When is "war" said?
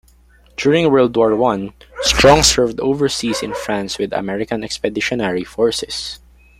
1.15-1.35